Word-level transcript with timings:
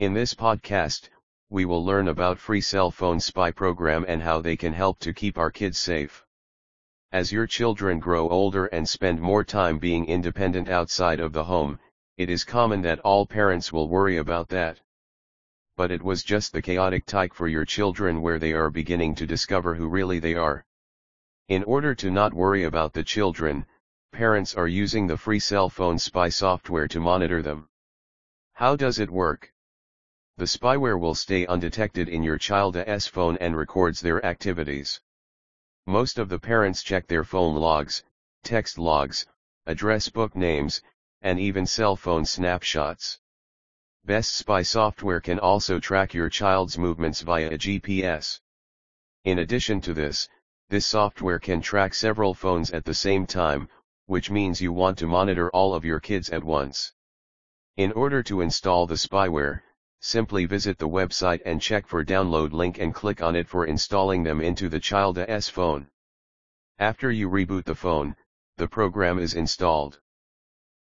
In 0.00 0.14
this 0.14 0.32
podcast, 0.32 1.10
we 1.50 1.66
will 1.66 1.84
learn 1.84 2.08
about 2.08 2.38
free 2.38 2.62
cell 2.62 2.90
phone 2.90 3.20
spy 3.20 3.50
program 3.50 4.06
and 4.08 4.22
how 4.22 4.40
they 4.40 4.56
can 4.56 4.72
help 4.72 4.98
to 5.00 5.12
keep 5.12 5.36
our 5.36 5.50
kids 5.50 5.78
safe. 5.78 6.24
As 7.12 7.30
your 7.30 7.46
children 7.46 7.98
grow 7.98 8.26
older 8.30 8.64
and 8.64 8.88
spend 8.88 9.20
more 9.20 9.44
time 9.44 9.78
being 9.78 10.06
independent 10.06 10.70
outside 10.70 11.20
of 11.20 11.34
the 11.34 11.44
home, 11.44 11.78
it 12.16 12.30
is 12.30 12.44
common 12.44 12.80
that 12.80 13.00
all 13.00 13.26
parents 13.26 13.74
will 13.74 13.90
worry 13.90 14.16
about 14.16 14.48
that. 14.48 14.80
But 15.76 15.90
it 15.90 16.02
was 16.02 16.22
just 16.22 16.54
the 16.54 16.62
chaotic 16.62 17.04
type 17.04 17.34
for 17.34 17.46
your 17.46 17.66
children 17.66 18.22
where 18.22 18.38
they 18.38 18.54
are 18.54 18.70
beginning 18.70 19.16
to 19.16 19.26
discover 19.26 19.74
who 19.74 19.86
really 19.86 20.18
they 20.18 20.34
are. 20.34 20.64
In 21.48 21.62
order 21.64 21.94
to 21.96 22.10
not 22.10 22.32
worry 22.32 22.64
about 22.64 22.94
the 22.94 23.04
children, 23.04 23.66
parents 24.12 24.54
are 24.54 24.66
using 24.66 25.06
the 25.06 25.18
free 25.18 25.40
cell 25.40 25.68
phone 25.68 25.98
spy 25.98 26.30
software 26.30 26.88
to 26.88 27.00
monitor 27.00 27.42
them. 27.42 27.68
How 28.54 28.76
does 28.76 28.98
it 28.98 29.10
work? 29.10 29.52
The 30.40 30.46
spyware 30.46 30.98
will 30.98 31.14
stay 31.14 31.44
undetected 31.46 32.08
in 32.08 32.22
your 32.22 32.38
child's 32.38 33.06
phone 33.06 33.36
and 33.42 33.54
records 33.54 34.00
their 34.00 34.24
activities. 34.24 34.98
Most 35.86 36.18
of 36.18 36.30
the 36.30 36.38
parents 36.38 36.82
check 36.82 37.06
their 37.06 37.24
phone 37.24 37.56
logs, 37.56 38.04
text 38.42 38.78
logs, 38.78 39.26
address 39.66 40.08
book 40.08 40.34
names, 40.34 40.80
and 41.20 41.38
even 41.38 41.66
cell 41.66 41.94
phone 41.94 42.24
snapshots. 42.24 43.20
Best 44.06 44.34
Spy 44.34 44.62
software 44.62 45.20
can 45.20 45.38
also 45.38 45.78
track 45.78 46.14
your 46.14 46.30
child's 46.30 46.78
movements 46.78 47.20
via 47.20 47.50
a 47.50 47.58
GPS. 47.58 48.40
In 49.24 49.40
addition 49.40 49.82
to 49.82 49.92
this, 49.92 50.26
this 50.70 50.86
software 50.86 51.38
can 51.38 51.60
track 51.60 51.92
several 51.92 52.32
phones 52.32 52.70
at 52.70 52.86
the 52.86 52.94
same 52.94 53.26
time, 53.26 53.68
which 54.06 54.30
means 54.30 54.62
you 54.62 54.72
want 54.72 54.96
to 55.00 55.06
monitor 55.06 55.50
all 55.50 55.74
of 55.74 55.84
your 55.84 56.00
kids 56.00 56.30
at 56.30 56.42
once. 56.42 56.94
In 57.76 57.92
order 57.92 58.22
to 58.22 58.40
install 58.40 58.86
the 58.86 58.94
spyware, 58.94 59.60
simply 60.00 60.46
visit 60.46 60.78
the 60.78 60.88
website 60.88 61.40
and 61.44 61.60
check 61.60 61.86
for 61.86 62.04
download 62.04 62.52
link 62.52 62.78
and 62.78 62.94
click 62.94 63.22
on 63.22 63.36
it 63.36 63.46
for 63.46 63.66
installing 63.66 64.22
them 64.22 64.40
into 64.40 64.68
the 64.68 64.80
child's 64.80 65.48
phone. 65.48 65.86
After 66.78 67.10
you 67.10 67.28
reboot 67.28 67.64
the 67.64 67.74
phone, 67.74 68.16
the 68.56 68.66
program 68.66 69.18
is 69.18 69.34
installed. 69.34 70.00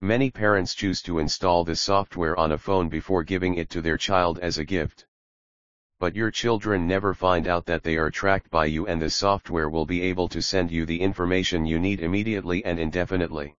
Many 0.00 0.30
parents 0.30 0.74
choose 0.74 1.00
to 1.02 1.18
install 1.20 1.64
this 1.64 1.80
software 1.80 2.36
on 2.36 2.52
a 2.52 2.58
phone 2.58 2.88
before 2.88 3.22
giving 3.22 3.54
it 3.54 3.70
to 3.70 3.80
their 3.80 3.96
child 3.96 4.38
as 4.40 4.58
a 4.58 4.64
gift. 4.64 5.06
But 6.00 6.16
your 6.16 6.32
children 6.32 6.86
never 6.86 7.14
find 7.14 7.46
out 7.46 7.66
that 7.66 7.84
they 7.84 7.96
are 7.96 8.10
tracked 8.10 8.50
by 8.50 8.66
you 8.66 8.86
and 8.86 9.00
the 9.00 9.08
software 9.08 9.70
will 9.70 9.86
be 9.86 10.02
able 10.02 10.28
to 10.28 10.42
send 10.42 10.70
you 10.70 10.84
the 10.84 11.00
information 11.00 11.64
you 11.64 11.78
need 11.78 12.00
immediately 12.00 12.64
and 12.64 12.78
indefinitely. 12.80 13.54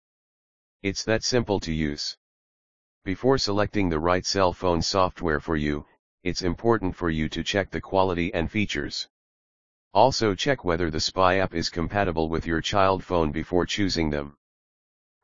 It's 0.83 1.05
that 1.05 1.23
simple 1.23 1.59
to 1.61 1.71
use. 1.71 2.17
Before 3.05 3.37
selecting 3.37 3.87
the 3.87 3.99
right 3.99 4.25
cell 4.25 4.51
phone 4.51 4.81
software 4.81 5.39
for 5.39 5.55
you, 5.55 5.85
it's 6.23 6.41
important 6.41 6.95
for 6.95 7.11
you 7.11 7.29
to 7.29 7.43
check 7.43 7.69
the 7.69 7.79
quality 7.79 8.33
and 8.33 8.49
features. 8.49 9.07
Also 9.93 10.33
check 10.33 10.65
whether 10.65 10.89
the 10.89 10.99
spy 10.99 11.37
app 11.37 11.53
is 11.53 11.69
compatible 11.69 12.29
with 12.29 12.47
your 12.47 12.61
child 12.61 13.03
phone 13.03 13.31
before 13.31 13.67
choosing 13.67 14.09
them. 14.09 14.35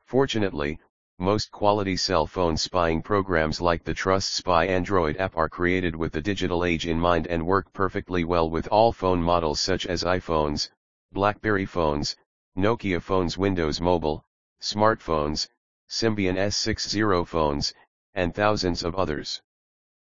Fortunately, 0.04 0.78
most 1.18 1.50
quality 1.50 1.96
cell 1.96 2.24
phone 2.24 2.56
spying 2.56 3.02
programs 3.02 3.60
like 3.60 3.82
the 3.82 3.94
Trust 3.94 4.32
Spy 4.34 4.66
Android 4.66 5.16
app 5.16 5.36
are 5.36 5.48
created 5.48 5.96
with 5.96 6.12
the 6.12 6.22
digital 6.22 6.64
age 6.64 6.86
in 6.86 7.00
mind 7.00 7.26
and 7.26 7.44
work 7.44 7.72
perfectly 7.72 8.22
well 8.22 8.48
with 8.48 8.68
all 8.68 8.92
phone 8.92 9.20
models 9.20 9.58
such 9.58 9.86
as 9.86 10.04
iPhones, 10.04 10.70
BlackBerry 11.10 11.66
phones, 11.66 12.14
Nokia 12.56 13.02
phones 13.02 13.36
Windows 13.36 13.80
Mobile, 13.80 14.24
smartphones, 14.60 15.48
Symbian 15.92 16.36
S60 16.36 17.28
phones, 17.28 17.74
and 18.14 18.34
thousands 18.34 18.82
of 18.82 18.94
others. 18.94 19.42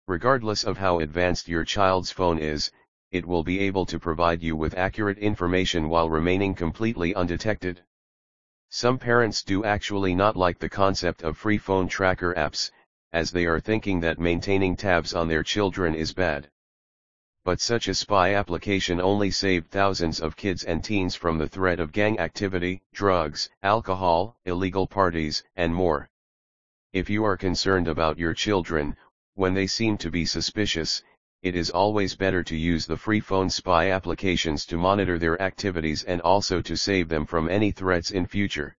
Regardless 0.08 0.64
of 0.64 0.78
how 0.78 1.00
advanced 1.00 1.48
your 1.48 1.66
child's 1.66 2.12
phone 2.12 2.38
is, 2.38 2.72
it 3.10 3.26
will 3.26 3.44
be 3.44 3.60
able 3.60 3.84
to 3.88 3.98
provide 3.98 4.44
you 4.44 4.56
with 4.56 4.78
accurate 4.78 5.18
information 5.18 5.90
while 5.90 6.12
remaining 6.12 6.54
completely 6.54 7.16
undetected. 7.16 7.84
Some 8.70 9.00
parents 9.00 9.42
do 9.42 9.66
actually 9.66 10.14
not 10.14 10.36
like 10.36 10.60
the 10.60 10.70
concept 10.70 11.24
of 11.24 11.40
free 11.40 11.58
phone 11.58 11.88
tracker 11.88 12.36
apps, 12.36 12.70
as 13.12 13.32
they 13.32 13.48
are 13.48 13.60
thinking 13.60 14.00
that 14.02 14.20
maintaining 14.20 14.76
tabs 14.76 15.16
on 15.16 15.28
their 15.28 15.42
children 15.42 15.96
is 15.96 16.14
bad 16.14 16.52
but 17.46 17.60
such 17.60 17.90
a 17.90 17.94
spy 17.94 18.34
application 18.34 19.02
only 19.02 19.30
saved 19.30 19.70
thousands 19.70 20.22
of 20.22 20.38
kids 20.38 20.64
and 20.64 20.82
teens 20.82 21.14
from 21.14 21.38
the 21.38 21.48
threat 21.48 21.80
of 21.80 21.92
gang 21.92 22.18
activity, 22.18 22.82
drugs, 22.94 23.50
alcohol, 23.64 24.38
illegal 24.46 24.88
parties, 24.88 25.44
and 25.58 25.76
more. 25.76 26.10
If 26.94 27.10
you 27.10 27.26
are 27.26 27.36
concerned 27.36 27.90
about 27.90 28.18
your 28.18 28.34
children, 28.34 28.96
when 29.36 29.54
they 29.54 29.68
seem 29.68 29.98
to 29.98 30.10
be 30.10 30.26
suspicious, 30.26 31.04
it 31.42 31.56
is 31.56 31.70
always 31.70 32.16
better 32.16 32.44
to 32.44 32.56
use 32.56 32.86
the 32.86 32.96
free 32.96 33.20
phone 33.20 33.50
spy 33.50 33.92
applications 33.92 34.66
to 34.68 34.78
monitor 34.78 35.20
their 35.20 35.42
activities 35.42 36.04
and 36.04 36.22
also 36.22 36.62
to 36.62 36.78
save 36.78 37.10
them 37.10 37.26
from 37.26 37.50
any 37.50 37.72
threats 37.72 38.12
in 38.12 38.26
future. 38.26 38.78